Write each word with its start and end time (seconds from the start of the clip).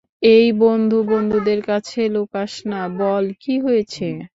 এই 0.31 0.47
বন্ধু 0.61 0.97
বন্ধুদের 1.11 1.59
কাছে 1.69 2.01
লুকাস 2.15 2.53
না, 2.71 2.81
বল 2.99 3.25
কি 3.41 3.53
হয়েছে? 3.65 4.07